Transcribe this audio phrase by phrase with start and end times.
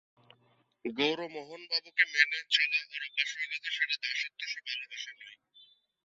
[0.85, 5.37] গৌরমোহনবাবুকে মেনে চলা ওঁর অভ্যাস হয়ে গেছে–সেটা দাসত্ব, সে ভালোবাসা নয়।